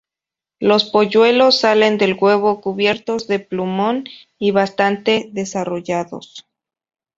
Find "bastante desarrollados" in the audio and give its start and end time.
4.49-6.47